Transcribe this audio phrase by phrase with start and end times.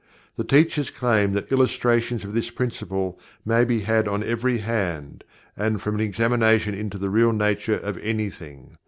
[0.35, 5.23] The teachers claim that illustrations of this Principle may be had on every hand,
[5.55, 8.77] and from an examination into the real nature of anything.